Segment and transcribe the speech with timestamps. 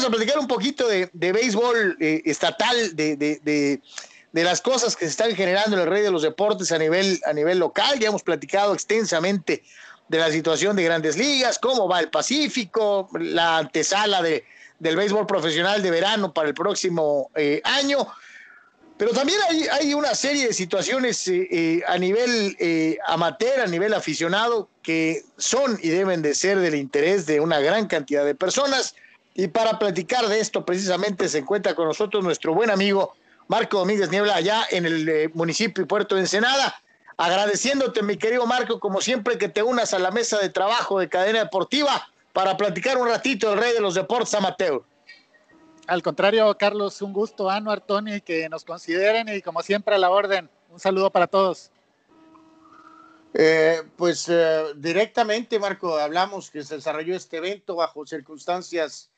[0.00, 3.80] vamos a platicar un poquito de, béisbol eh, estatal, de, de,
[4.32, 7.32] las cosas que se están generando en el rey de los deportes a nivel, a
[7.34, 7.98] nivel local.
[7.98, 9.62] Ya hemos platicado extensamente
[10.08, 14.44] de la situación de grandes ligas, cómo va el Pacífico, la antesala de,
[14.78, 18.06] del béisbol profesional de verano para el próximo eh, año.
[18.96, 22.56] Pero también hay, hay, una serie de situaciones eh, eh, a nivel
[23.06, 27.86] amateur, a nivel aficionado, que son y deben de ser del interés de una gran
[27.86, 28.94] cantidad de personas.
[29.34, 33.14] Y para platicar de esto, precisamente se encuentra con nosotros nuestro buen amigo
[33.48, 36.74] Marco Domínguez Niebla, allá en el municipio de Puerto Ensenada.
[37.16, 41.08] Agradeciéndote, mi querido Marco, como siempre, que te unas a la mesa de trabajo de
[41.08, 44.82] Cadena Deportiva para platicar un ratito del rey de los deportes amateur.
[45.86, 50.10] Al contrario, Carlos, un gusto, Anuar, Tony, que nos consideren y como siempre a la
[50.10, 50.48] orden.
[50.70, 51.70] Un saludo para todos.
[53.34, 59.10] Eh, pues eh, directamente, Marco, hablamos que se desarrolló este evento bajo circunstancias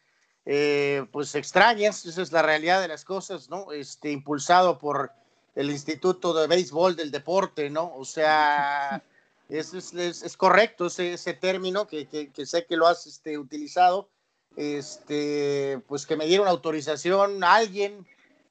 [0.44, 3.72] eh, pues extrañas, esa es la realidad de las cosas, ¿no?
[3.72, 5.12] Este, impulsado por
[5.54, 7.92] el Instituto de Béisbol del Deporte, ¿no?
[7.94, 9.02] O sea,
[9.48, 14.08] es, es, es correcto ese, ese término que, que, sé que lo has este, utilizado,
[14.56, 18.06] este, pues que me dieron autorización a alguien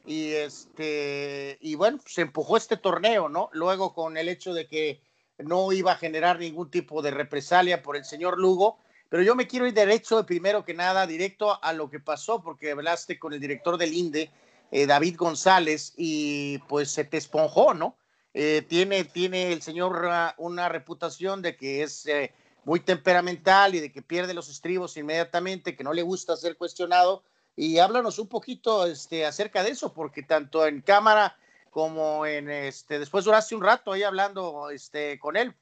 [0.05, 3.49] y, este, y bueno, se empujó este torneo, ¿no?
[3.53, 5.01] Luego con el hecho de que
[5.37, 8.77] no iba a generar ningún tipo de represalia por el señor Lugo,
[9.11, 12.71] pero yo me quiero ir derecho, primero que nada, directo a lo que pasó, porque
[12.71, 14.31] hablaste con el director del INDE,
[14.71, 17.97] eh, David González, y pues se te esponjó, ¿no?
[18.33, 23.81] Eh, tiene, tiene el señor ah, una reputación de que es eh, muy temperamental y
[23.81, 27.21] de que pierde los estribos inmediatamente, que no le gusta ser cuestionado.
[27.57, 31.35] Y háblanos un poquito este, acerca de eso, porque tanto en cámara
[31.69, 35.53] como en este, después duraste un rato ahí hablando este, con él.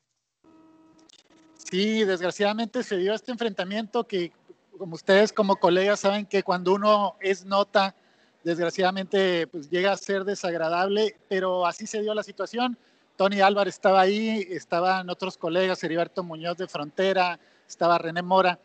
[1.59, 4.31] Sí, desgraciadamente se dio este enfrentamiento que,
[4.77, 7.95] como ustedes como colegas saben que cuando uno es nota,
[8.43, 12.77] desgraciadamente pues llega a ser desagradable, pero así se dio la situación.
[13.17, 18.57] Tony Álvarez estaba ahí, estaban otros colegas, Heriberto Muñoz de Frontera, estaba René Mora,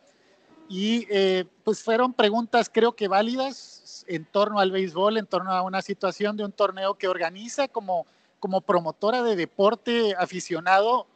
[0.69, 5.63] y eh, pues fueron preguntas creo que válidas en torno al béisbol, en torno a
[5.63, 8.07] una situación de un torneo que organiza como,
[8.39, 11.07] como promotora de deporte aficionado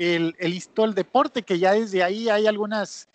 [0.00, 3.08] el, el, el deporte, que ya desde ahí hay algunas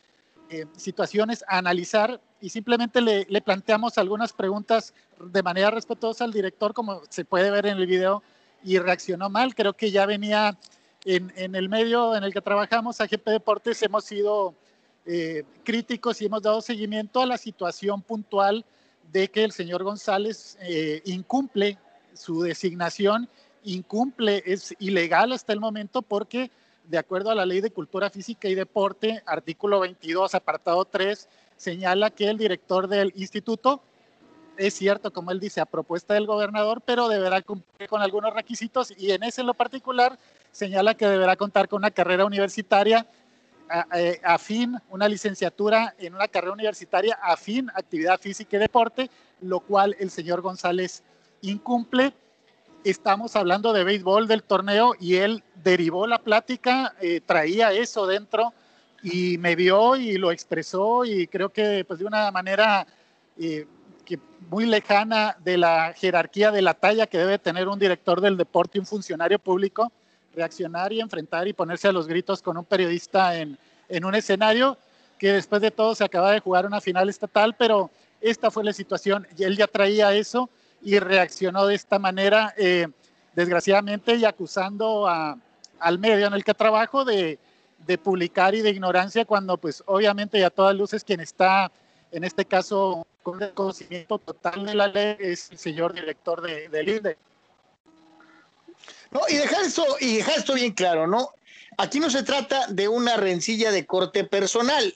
[0.52, 6.76] eh, situaciones a analizar y simplemente le, planteamos algunas preguntas de manera respetuosa al director,
[6.76, 8.22] como se puede ver en el video,
[8.64, 9.56] y reaccionó mal.
[9.56, 10.56] Creo que ya venía
[11.06, 14.54] en, el medio en el que trabajamos, AGP Deportes, hemos sido
[15.08, 18.64] eh, críticos y hemos dado seguimiento a la situación puntual
[19.12, 21.80] de que el señor González eh, incumple
[22.14, 23.28] su designación,
[23.64, 26.52] incumple, es ilegal hasta el momento porque
[26.88, 32.10] de acuerdo a la Ley de Cultura Física y Deporte, artículo 22, apartado 3, señala
[32.12, 33.82] que el director del instituto,
[34.58, 38.94] es cierto, como él dice, a propuesta del gobernador, pero deberá cumplir con algunos requisitos
[38.98, 40.18] y en ese en lo particular
[40.52, 43.06] señala que deberá contar con una carrera universitaria
[44.24, 49.10] afín, una licenciatura en una carrera universitaria afín, actividad física y deporte,
[49.42, 51.04] lo cual el señor González
[51.42, 52.14] incumple
[52.86, 58.54] estamos hablando de béisbol del torneo y él derivó la plática, eh, traía eso dentro
[59.02, 62.86] y me vio y lo expresó y creo que pues de una manera
[63.40, 63.66] eh,
[64.06, 64.20] que
[64.52, 68.80] muy lejana de la jerarquía de la talla que debe tener un director del deporte
[68.80, 69.92] un funcionario público,
[70.36, 73.58] reaccionar y enfrentar y ponerse a los gritos con un periodista en,
[73.90, 74.78] en un escenario
[75.18, 77.90] que después de todo se acaba de jugar una final estatal, pero
[78.22, 82.88] esta fue la situación y él ya traía eso y reaccionó de esta manera, eh,
[83.34, 87.40] desgraciadamente, y acusando al medio en el que trabajo de,
[88.04, 91.72] publicar y de ignorancia, cuando pues obviamente y a todas luces quien está,
[92.12, 96.70] en este caso, con el conocimiento total de la ley es el señor director de,
[96.70, 97.18] del INDE.
[99.12, 101.32] No, y dejar esto, y dejar esto bien claro, ¿no?
[101.78, 104.96] Aquí no se trata de una rencilla de corte personal.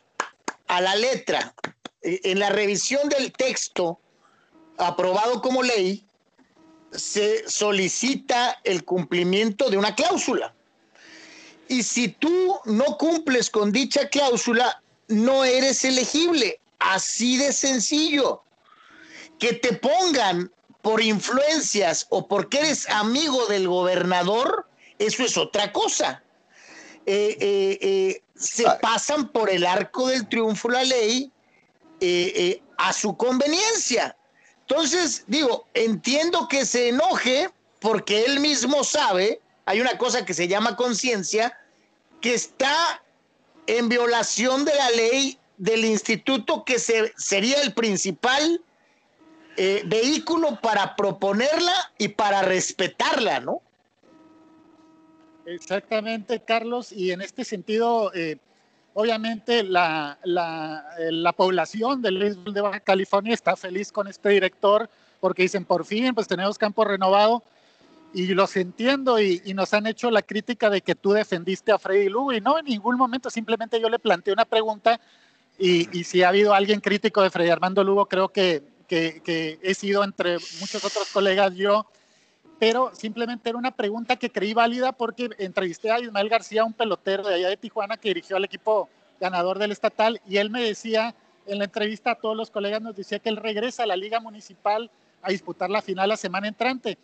[0.68, 1.54] A la letra,
[2.02, 4.00] eh, en la revisión del texto,
[4.80, 6.06] aprobado como ley,
[6.92, 10.54] se solicita el cumplimiento de una cláusula.
[11.68, 16.60] Y si tú no cumples con dicha cláusula, no eres elegible.
[16.80, 18.42] Así de sencillo.
[19.38, 20.52] Que te pongan
[20.82, 24.68] por influencias o porque eres amigo del gobernador,
[24.98, 26.24] eso es otra cosa.
[27.06, 31.32] Eh, eh, eh, se pasan por el arco del triunfo la ley
[32.78, 34.16] a su conveniencia.
[34.70, 37.50] Entonces, digo, entiendo que se enoje
[37.80, 41.58] porque él mismo sabe, hay una cosa que se llama conciencia,
[42.22, 43.02] que está
[43.66, 48.62] en violación de la ley del instituto que se, sería el principal
[49.58, 53.64] eh, vehículo para proponerla y para respetarla, ¿no?
[55.48, 58.38] Exactamente, Carlos, y en este sentido, eh,
[59.00, 64.90] obviamente la, eh, la, población del béisbol de Baja California está feliz con este director
[65.22, 67.42] porque dicen, por fin, pues tenemos campo renovado
[68.14, 72.10] y los entiendo y, nos han hecho la crítica de que tú defendiste a Freddy
[72.10, 75.00] Lugo y no, en ningún momento, simplemente yo le planteé una pregunta
[75.58, 80.40] y, si ha habido alguien crítico de Freddy Armando Lugo, creo que he sido entre
[80.60, 81.86] muchos otros colegas yo
[82.60, 87.26] pero simplemente era una pregunta que creí válida porque entrevisté a Ismael García, un pelotero
[87.26, 88.90] de allá de Tijuana que dirigió al equipo
[89.20, 91.16] ganador del estatal, y él me decía
[91.48, 94.20] en la entrevista a todos los colegas, nos decía que él regresa a la Liga
[94.20, 94.92] Municipal
[95.22, 96.98] a disputar la final la semana entrante.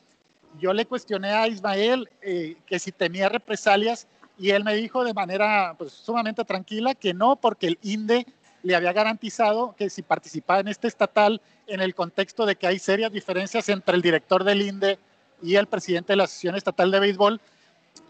[0.60, 4.08] Yo le cuestioné a Ismael eh, que si temía represalias
[4.38, 8.26] y él me dijo de manera pues, sumamente tranquila que no, porque el INDE
[8.64, 12.80] le había garantizado que si participaba en este estatal, en el contexto de que hay
[12.80, 15.00] serias diferencias entre el director del INDE
[15.46, 17.40] y el presidente de la Asociación Estatal de Béisbol.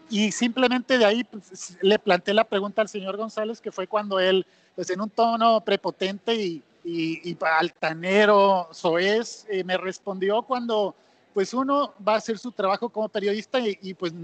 [0.08, 4.18] Y simplemente de ahí pues, le planteé la pregunta al señor González, que fue cuando
[4.20, 10.94] él, pues en un tono prepotente y, y, y altanero, soez, eh, me respondió cuando
[11.34, 14.14] pues uno va a hacer su trabajo como periodista y, y, pues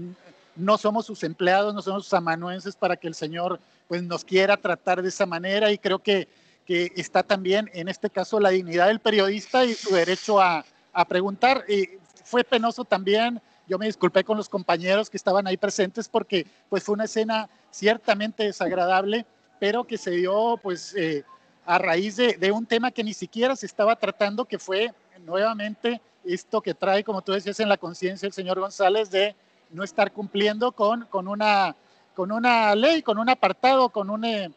[0.55, 4.57] no somos sus empleados, no somos sus amanuenses para que el señor pues nos quiera
[4.57, 6.27] tratar de esa manera y creo que,
[6.65, 11.05] que está también en este caso la dignidad del periodista y su derecho a, a
[11.05, 11.65] preguntar.
[11.67, 11.89] Y
[12.23, 13.41] fue penoso también.
[13.67, 17.49] Yo me disculpé con los compañeros que estaban ahí presentes porque pues fue una escena
[17.71, 19.25] ciertamente desagradable,
[19.59, 21.23] pero que se dio pues eh,
[21.65, 24.93] a raíz de, de, un tema que ni siquiera se estaba tratando, que fue
[25.25, 29.35] nuevamente esto que trae, como tú decías, en la conciencia el señor González de
[29.71, 31.75] no estar cumpliendo con, con, una,
[32.13, 34.49] con una ley, con un apartado, con una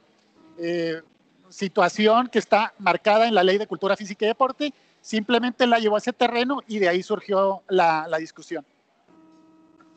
[0.59, 1.03] eh,
[1.49, 4.73] situación que está marcada en la ley de cultura física y deporte
[5.07, 8.67] simplemente la llevó a ese terreno y de ahí surgió la, la discusión.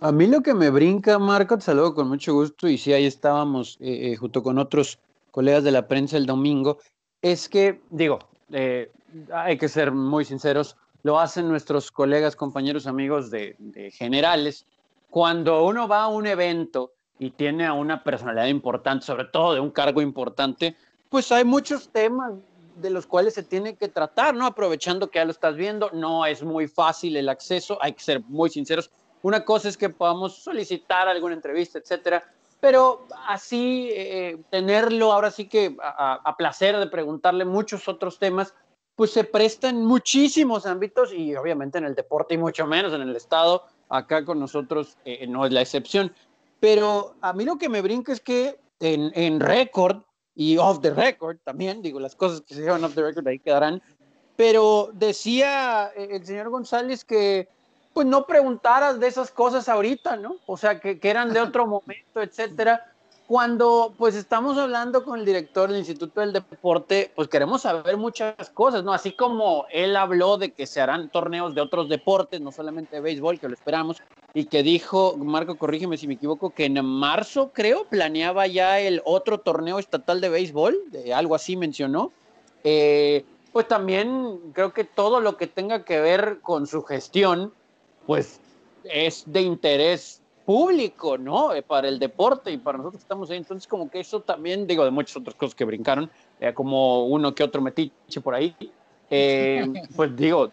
[0.01, 3.07] A mí lo que me brinca, Marco, te saludo con mucho gusto y sí, ahí
[3.07, 5.00] estábamos eh, eh, junto con otros
[5.31, 6.77] colegas de la prensa el domingo,
[7.23, 8.19] es que, digo,
[8.51, 8.91] eh,
[9.33, 14.67] hay que ser muy sinceros, lo hacen nuestros colegas, compañeros, amigos de, de, generales.
[15.09, 19.59] Cuando uno va a un evento y tiene a una personalidad importante, sobre todo de
[19.59, 20.75] un cargo importante,
[21.09, 22.33] pues hay muchos temas
[22.81, 24.46] de los cuales se tiene que tratar, ¿no?
[24.46, 28.22] Aprovechando que ya lo estás viendo, no es muy fácil el acceso, hay que ser
[28.28, 28.92] muy sinceros.
[29.22, 32.24] Una cosa es que podamos solicitar alguna entrevista, etcétera,
[32.60, 38.54] pero así eh, tenerlo ahora sí que a, placer de preguntarle muchos otros temas,
[38.96, 43.02] pues se presta en muchísimos ámbitos y obviamente en el deporte y mucho menos en
[43.02, 46.14] el Estado, acá con nosotros eh, no es la excepción.
[46.60, 50.02] Pero a mí lo que me brinca es que en, en récord
[50.39, 53.39] y off the record también, digo, las cosas que se llevan off the record ahí
[53.39, 53.81] quedarán.
[54.38, 57.50] Pero decía eh, el señor González que
[57.94, 60.38] pues no preguntaras de esas cosas ahorita, ¿no?
[60.45, 62.88] O sea, que, que eran de otro momento, etcétera.
[63.30, 68.50] Cuando pues estamos hablando con el director del Instituto del Deporte, pues queremos saber muchas
[68.50, 68.92] cosas, ¿no?
[68.92, 73.04] Así como él habló de que se harán torneos de otros deportes, no solamente de
[73.04, 74.02] béisbol, que lo esperamos,
[74.34, 79.00] y que dijo, Marco, corrígeme si me equivoco, que en marzo, creo, planeaba ya el
[79.06, 82.12] otro torneo estatal de béisbol, de algo así mencionó.
[82.64, 87.54] Eh, pues también creo que todo lo que tenga que ver con su gestión,
[88.07, 88.42] pues
[88.86, 91.53] es de interés público, ¿no?
[91.53, 93.37] Eh, para el deporte y para nosotros que estamos ahí.
[93.37, 97.35] Entonces, como que eso también, digo, de muchas otras cosas que brincaron, eh, como uno
[97.35, 98.56] que otro metiche por ahí,
[99.11, 99.63] eh,
[99.95, 100.51] pues digo,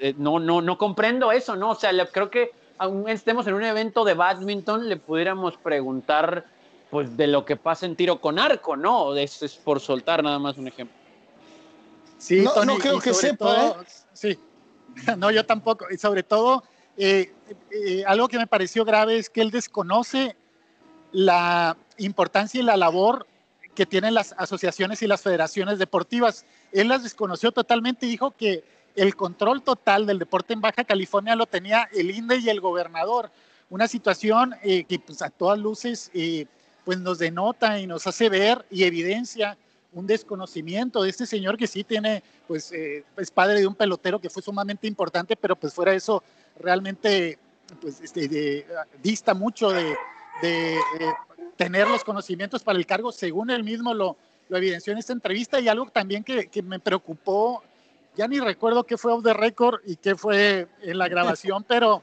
[0.00, 1.70] eh, no, no, no comprendo eso, ¿no?
[1.70, 6.46] O sea, le, creo que aún estemos en un evento de badminton, le pudiéramos preguntar,
[6.90, 9.14] pues, de lo que pasa en tiro con arco, ¿no?
[9.14, 10.96] Eso es por soltar nada más un ejemplo.
[12.18, 13.44] Sí, no, Tony, no creo que sepa.
[13.44, 13.86] Todo, ¿eh?
[14.12, 14.38] Sí,
[15.18, 15.86] no, yo tampoco.
[15.88, 16.64] Y sobre todo,
[16.96, 17.32] eh,
[17.70, 20.36] eh, algo que me pareció grave es que él desconoce
[21.12, 23.26] la importancia y la labor
[23.74, 26.44] que tienen las asociaciones y las federaciones deportivas.
[26.72, 31.34] Él las desconoció totalmente y dijo que el control total del deporte en Baja California
[31.34, 33.30] lo tenía el INDE y el gobernador.
[33.70, 36.46] Una situación eh, que pues, a todas luces eh,
[36.84, 39.56] pues nos denota y nos hace ver y evidencia
[39.92, 44.20] un desconocimiento de este señor que sí tiene, pues eh, es padre de un pelotero
[44.20, 46.22] que fue sumamente importante, pero pues fuera de eso
[46.58, 47.38] realmente
[47.80, 48.66] pues, este, de,
[49.02, 49.96] dista mucho de,
[50.42, 51.12] de, de,
[51.56, 54.16] tener los conocimientos para el cargo, según él mismo lo,
[54.48, 57.62] lo evidenció en esta entrevista, y algo también que, que, me preocupó,
[58.16, 62.02] ya ni recuerdo qué fue off the record y qué fue en la grabación, pero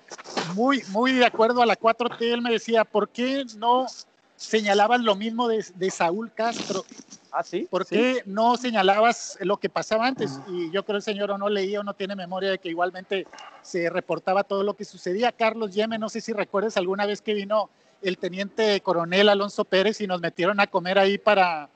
[0.56, 3.88] muy, muy de acuerdo a la 4T, él me decía, ¿por qué no
[4.36, 6.84] señalaban lo mismo de, de Saúl Castro?
[7.32, 7.66] ¿Ah, sí?
[7.70, 10.40] ¿Por qué no señalabas lo que pasaba antes?
[10.50, 13.26] Y yo creo el señor o no leía o no tiene memoria de que igualmente
[13.62, 15.32] se reportaba todo lo que sucedía.
[15.32, 17.70] Carlos Yeme, no sé si recuerdas alguna vez que vino
[18.02, 21.70] el teniente coronel Alonso Pérez y nos metieron a comer ahí para,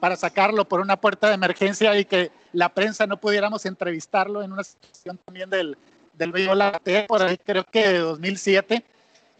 [0.00, 4.52] para sacarlo por una puerta de emergencia y que la prensa no pudiéramos entrevistarlo en
[4.52, 5.76] una situación también del,
[6.14, 6.32] del
[7.06, 8.84] por ahí creo que de 2007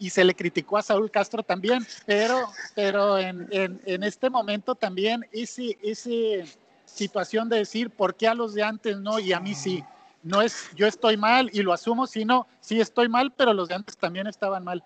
[0.03, 5.25] y se le criticó a Saúl Castro también, pero, pero en, en, este momento también
[5.31, 6.43] ese, ese
[6.83, 9.81] situación de decir por qué a los de antes no y a mí sí.
[10.21, 13.75] No es yo estoy mal y lo asumo, sino sí estoy mal, pero los de
[13.75, 14.83] antes también estaban mal.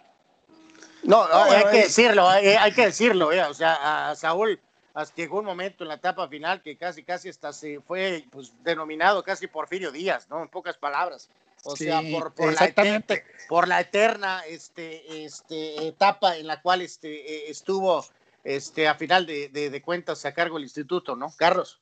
[1.01, 4.59] No, hay que decirlo, hay, que decirlo, o sea, a Saúl
[4.93, 8.53] hasta llegó un momento en la etapa final que casi, casi hasta se fue pues,
[8.63, 10.43] denominado casi Porfirio Díaz, ¿no?
[10.43, 11.27] En pocas palabras.
[11.63, 13.03] O sea, por, por la eterna,
[13.47, 18.05] por la eterna este, este, etapa en la cual este, eh, estuvo
[18.43, 21.33] este, a final de, de, cuentas a cargo del instituto, ¿no?
[21.37, 21.81] Carlos.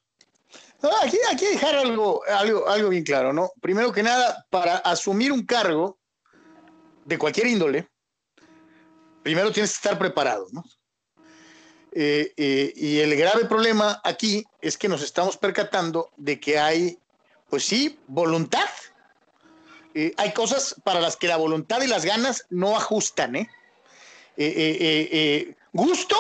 [1.04, 3.52] aquí, aquí dejar algo, algo, algo bien claro, ¿no?
[3.62, 6.00] Primero que nada, para asumir un cargo
[7.06, 7.88] de cualquier índole,
[9.22, 10.64] primero tienes que estar preparado, ¿no?
[11.98, 17.00] Eh, eh, y el grave problema aquí es que nos estamos percatando de que hay,
[17.50, 18.68] pues sí, voluntad
[19.98, 23.50] eh, hay cosas para las que la voluntad y las ganas no ajustan, ¿eh?
[24.36, 26.18] eh, eh gusto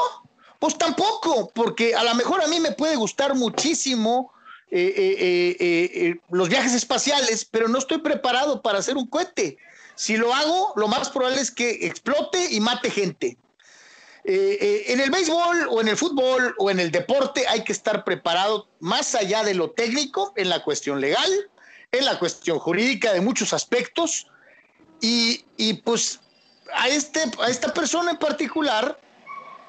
[0.59, 4.31] Pues tampoco, porque a lo mejor a mí me puede gustar muchísimo
[6.29, 9.57] los viajes espaciales, pero no estoy preparado para hacer un cohete.
[9.95, 13.37] Si lo hago, lo más probable es que explote y mate gente.
[14.23, 18.67] en el béisbol o en el fútbol o en el deporte hay que estar preparado
[18.79, 21.31] más allá de lo técnico en la cuestión legal,
[22.01, 24.27] la cuestión jurídica de muchos aspectos
[25.01, 26.19] y, pues
[26.73, 28.99] a, este, a esta persona en particular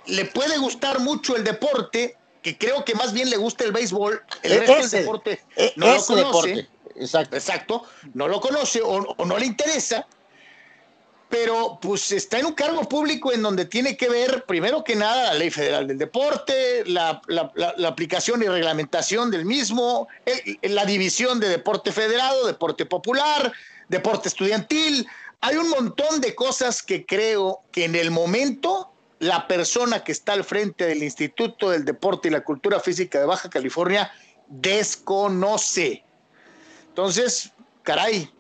[0.07, 4.23] le puede gustar mucho el deporte, que creo que más bien le gusta el béisbol,
[4.43, 6.69] el e, resto del deporte e, no lo conoce.
[6.95, 7.37] Exacto.
[7.37, 7.83] Exacto,
[8.15, 10.07] no lo conoce o no le interesa
[11.29, 15.33] pero pues está en un cargo público en donde tiene que ver, primero que nada,
[15.33, 17.21] la ley federal del deporte, la,
[17.87, 20.09] aplicación y reglamentación del mismo,
[20.63, 23.53] la división de deporte federado, deporte popular,
[23.89, 25.07] deporte estudiantil.
[25.41, 30.33] Hay un montón de cosas que creo que en el momento la persona que está
[30.35, 34.13] al frente del Instituto del Deporte y la Cultura Física de Baja California
[34.49, 36.05] desconoce.
[36.89, 37.51] Entonces,
[37.83, 38.31] caray,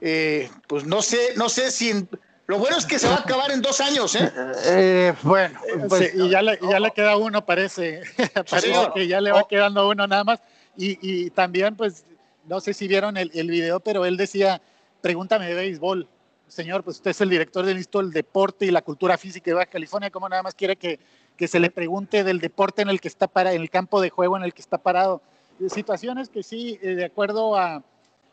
[0.00, 2.06] eh, pues no sé, no sé si...
[2.46, 4.32] Lo bueno es que se va a acabar en dos años, ¿eh?
[4.64, 8.02] eh bueno, pues, y ya le, ya le queda uno, parece.
[8.50, 10.40] parece que ya le va quedando uno nada más.
[10.76, 12.04] Y, y también, pues,
[12.48, 14.60] no sé si vieron el, el, video, pero él decía,
[15.00, 16.08] pregúntame de béisbol.
[16.48, 19.54] Señor, pues usted es el director del Instituto del Deporte y la Cultura Física de
[19.54, 20.98] Baja California, ¿cómo nada más quiere que,
[21.36, 24.10] que se le pregunte del deporte en el que está para, en el campo de
[24.10, 25.22] juego en el que está parado?
[25.68, 27.84] Situaciones que sí, eh, de acuerdo a,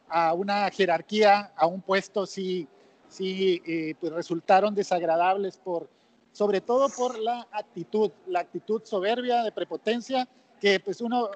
[0.10, 2.68] a una jerarquía, a un puesto, sí,
[3.10, 5.90] sí eh, pues resultaron desagradables, por,
[6.32, 10.28] sobre todo por la actitud, la actitud soberbia, de prepotencia,
[10.60, 11.30] que pues uno,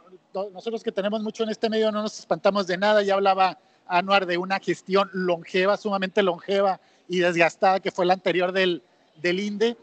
[0.54, 4.26] nosotros que tenemos mucho en este medio no nos espantamos de nada, ya hablaba Anuar
[4.26, 8.82] de una gestión longeva, sumamente longeva y desgastada que fue la anterior del,
[9.22, 9.76] del INDE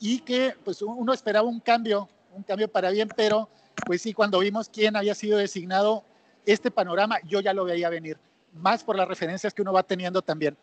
[0.00, 3.48] y que pues uno esperaba un cambio, un cambio para bien, pero
[3.86, 6.02] pues sí, cuando vimos quién había sido designado,
[6.44, 8.18] este panorama yo ya lo veía venir
[8.52, 10.56] más por las referencias que uno va teniendo también.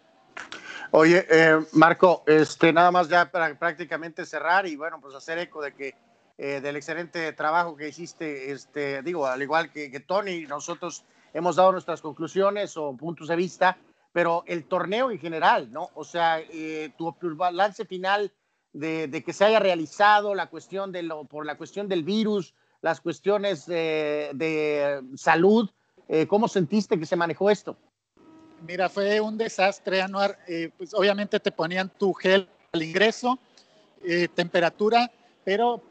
[0.91, 5.61] Oye, eh, Marco, este, nada más ya para prácticamente cerrar y bueno, pues hacer eco
[5.61, 5.95] de que
[6.37, 11.03] eh, del excelente trabajo que hiciste, este, digo, al igual que, que, Tony, nosotros
[11.33, 13.77] hemos dado nuestras conclusiones o puntos de vista,
[14.13, 15.89] pero el torneo en general, ¿no?
[15.93, 18.31] O sea, eh, tu balance final
[18.73, 22.55] de, de, que se haya realizado la cuestión de lo, por la cuestión del virus,
[22.81, 25.69] las cuestiones de, de salud,
[26.11, 27.77] eh, ¿Cómo sentiste que se manejó esto?
[28.67, 30.39] Mira, fue un desastre, Anuar.
[30.47, 33.37] Eh, pues obviamente te ponían tu gel al ingreso,
[34.03, 35.11] eh, temperatura,
[35.45, 35.81] pero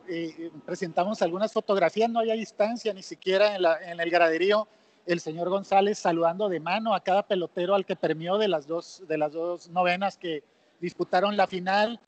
[0.67, 4.67] presentamos algunas fotografías, no había distancia ni siquiera en, la, en, el graderío.
[5.07, 9.03] El señor González saludando de mano a cada pelotero al que permió de las dos,
[9.09, 10.43] de las dos novenas que
[10.81, 12.01] disputaron la final.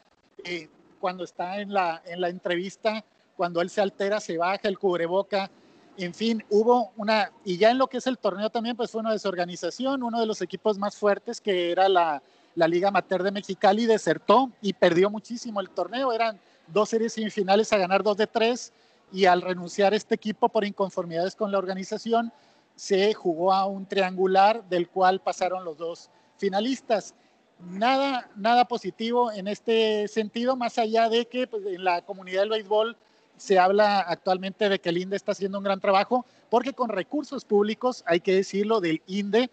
[1.01, 3.05] cuando está en la, en la entrevista,
[3.37, 5.51] cuando él se altera, se baja el cubreboca,
[5.97, 9.01] en fin, hubo una, y ya en lo que es el torneo también, pues fue
[9.01, 12.23] una desorganización, uno de los equipos más fuertes que era la,
[12.55, 17.79] Liga Amateur de Mexicali desertó y perdió muchísimo el torneo, eran dos series semifinales a
[17.79, 18.73] ganar dos de tres
[19.13, 22.33] y al renunciar este equipo por inconformidades con la organización,
[22.77, 27.15] se jugó a un triangular del cual pasaron los dos finalistas.
[27.59, 32.51] Nada, nada positivo en este sentido, más allá de que pues, en la comunidad del
[32.51, 32.97] béisbol
[33.41, 37.47] se habla actualmente de que el INDE está haciendo un gran trabajo, porque con recursos
[37.47, 39.49] públicos, hay que decirlo, del INDE,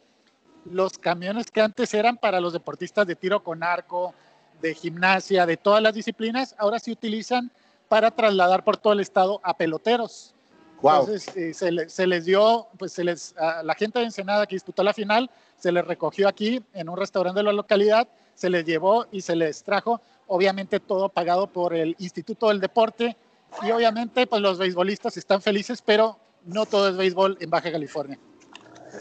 [0.66, 4.14] los camiones que antes eran para los deportistas de tiro con arco,
[4.62, 7.50] de gimnasia, de todas las disciplinas, ahora se utilizan
[7.88, 10.34] para trasladar por todo el estado a peloteros.
[10.84, 14.84] Entonces eh, se, les dio, pues se les, a la gente de Ensenada que disputó
[14.84, 19.08] la final, se les recogió aquí en un restaurante de la localidad, se les llevó
[19.14, 23.16] y se les trajo, obviamente todo pagado por el Instituto del Deporte
[23.64, 28.20] y obviamente pues los beisbolistas están felices, pero no todo es béisbol en Baja California.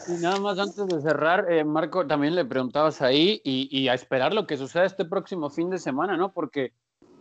[0.08, 3.94] Y nada más antes de cerrar, eh, Marco, también le preguntabas ahí y, y, a
[3.94, 6.32] esperar lo que suceda este próximo fin de semana, ¿no?
[6.32, 6.72] Porque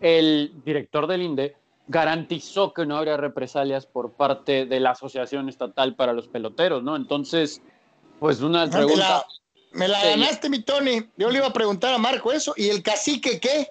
[0.02, 1.56] el director del INDE
[1.88, 6.96] garantizó que no habría represalias por parte de la Asociación Estatal para los Peloteros, ¿no?
[6.96, 7.62] Entonces,
[8.20, 9.26] pues una pregunta...
[9.72, 11.10] Me la, ganaste, mi Tony.
[11.18, 12.54] Yo le iba a preguntar a Marco eso.
[12.56, 13.70] ¿Y el cacique qué?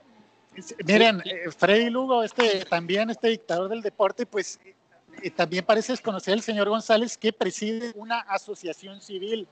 [0.87, 4.61] Miren, eh, Freddy Lugo, este, también este dictador del deporte, pues
[5.23, 9.49] eh, también parece desconocer el señor González que preside una asociación civil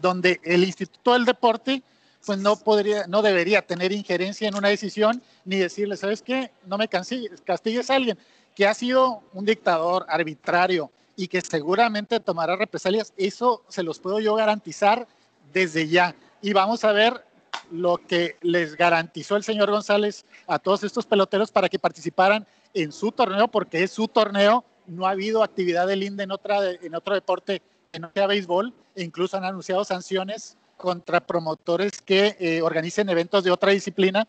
[0.00, 1.82] donde el Instituto del Deporte
[2.24, 6.52] pues no podría, no debería tener injerencia en una decisión ni decirle, ¿sabes qué?
[6.66, 8.18] No me castigues a alguien
[8.54, 13.12] que ha sido un dictador arbitrario y que seguramente tomará represalias.
[13.16, 15.06] Eso se los puedo yo garantizar
[15.52, 16.14] desde ya.
[16.40, 17.24] Y vamos a ver
[17.70, 22.92] lo que les garantizó el señor González a todos estos peloteros para que participaran en
[22.92, 24.64] su torneo, porque es su torneo.
[24.86, 28.72] No ha habido actividad del INDE en, otra, en otro deporte que no sea béisbol,
[28.94, 34.26] e incluso han anunciado sanciones contra promotores que eh, organicen eventos de otra disciplina,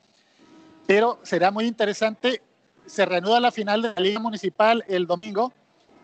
[0.85, 2.41] pero será muy interesante.
[2.85, 5.51] Se reanuda la final de la Liga Municipal el domingo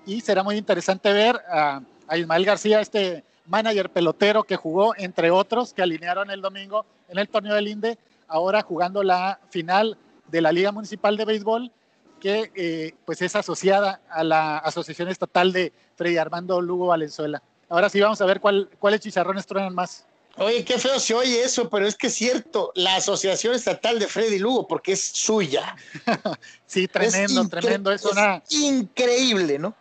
[0.06, 1.82] y será muy interesante ver a,
[2.16, 7.30] Ismael García, este manager pelotero que jugó, entre otros, que alinearon el domingo en el
[7.30, 7.98] torneo del INDE,
[8.28, 9.98] ahora jugando la final
[10.28, 11.72] de la Liga Municipal de Béisbol,
[12.20, 17.42] que eh, pues es asociada a la Asociación Estatal de Freddy Armando Lugo Valenzuela.
[17.70, 20.06] Ahora sí vamos a ver cuál, cuáles chicharrones truenan más.
[20.38, 24.08] Oye, qué feo se oye eso, pero es que es cierto, la Asociación Estatal de
[24.08, 25.76] Freddy Lugo, porque es suya.
[26.66, 27.92] sí, tremendo, tremendo.
[27.92, 28.42] Es, una...
[28.50, 29.76] increíble, ¿no?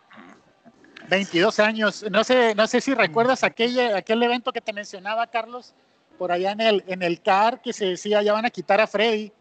[1.07, 2.05] 22 años.
[2.11, 5.73] No sé, no sé si recuerdas aquel, aquel evento que te mencionaba, Carlos,
[6.19, 8.85] por allá en el, en el CAR, que se decía ya van a quitar a
[8.85, 9.31] Freddy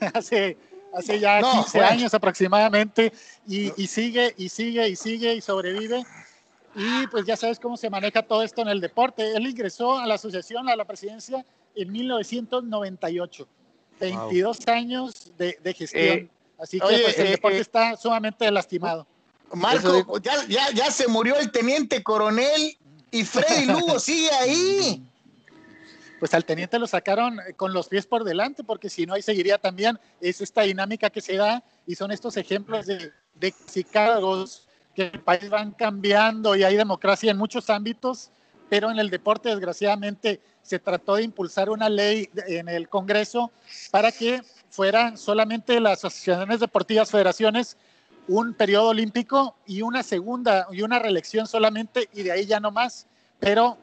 [0.14, 0.56] hace,
[0.94, 3.12] hace ya 15 años aproximadamente,
[3.48, 6.04] y, y sigue, y sigue, y sigue, y sobrevive
[6.76, 9.34] y pues ya sabes cómo se maneja todo esto en el deporte.
[9.34, 11.44] Él ingresó a la asociación, a la presidencia,
[11.74, 13.48] en 1998.
[13.98, 16.04] 22 años de, gestión.
[16.04, 19.06] Eh, Así que pues, el eh, deporte eh, está sumamente lastimado.
[19.54, 22.76] Marco, ya, ya, ya se murió el teniente coronel
[23.10, 25.02] y Freddy Lugo sigue ahí.
[26.18, 29.58] Pues al teniente lo sacaron con los pies por delante, porque si no, ahí seguiría
[29.58, 29.98] también.
[30.20, 33.54] Es esta dinámica que se da y son estos ejemplos de, de
[34.94, 38.30] que el país van cambiando y hay democracia en muchos ámbitos,
[38.70, 43.52] pero en el deporte desgraciadamente se trató de impulsar una ley en el Congreso
[43.90, 47.76] para que fueran solamente las asociaciones deportivas, federaciones,
[48.26, 52.70] un periodo olímpico y una segunda y una reelección solamente y de ahí ya no
[52.70, 53.06] más,
[53.38, 53.78] pero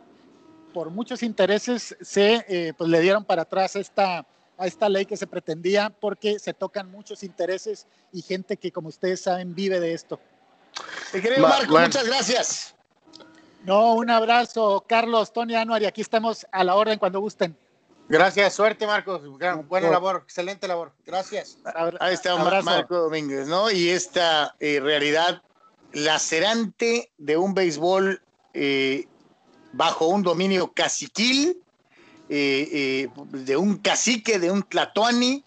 [0.73, 4.25] por muchos intereses se eh, pues le dieron para atrás esta,
[4.57, 8.89] a esta ley que se pretendía porque se tocan muchos intereses y gente que como
[8.89, 10.19] ustedes saben vive de esto.
[11.13, 12.75] Mi querido Marco, muchas gracias.
[13.63, 17.55] No, un abrazo, Carlos, Tony Anuar, y aquí estamos a la orden cuando gusten.
[18.09, 19.21] Gracias, suerte, Marcos.
[19.69, 20.91] Buena labor, excelente labor.
[21.05, 21.57] Gracias.
[21.99, 23.71] Ahí está Marco Domínguez, ¿no?
[23.71, 25.41] Y esta eh, realidad
[25.93, 28.21] lacerante de un béisbol
[28.53, 29.07] eh,
[29.73, 31.57] bajo un dominio caciquil,
[32.29, 35.43] eh, de un cacique, de un tlatoani,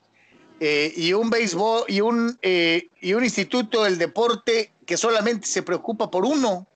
[0.58, 6.24] y un béisbol y un, y un instituto del deporte que solamente se preocupa por
[6.24, 6.66] uno,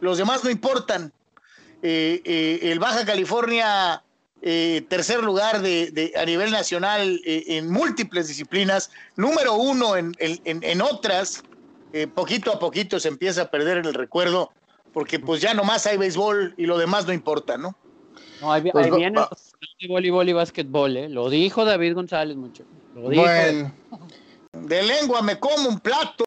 [0.00, 1.12] los demás no importan.
[1.82, 4.02] Eh, eh, el Baja California,
[4.42, 11.42] eh, tercer lugar de, a nivel nacional en múltiples disciplinas, número uno en, en, otras,
[12.14, 14.52] poquito a poquito se empieza a perder el recuerdo,
[14.96, 17.76] porque pues ya nomás hay béisbol y lo demás no importa, ¿no?
[18.40, 19.28] No, ahí, pues, ahí viene va,
[19.86, 21.10] voleibol y básquetbol, ¿eh?
[21.10, 22.64] Lo dijo David González, mucho.
[22.94, 23.22] Lo dijo.
[23.22, 23.74] Bueno,
[24.52, 26.24] de lengua me como un plato.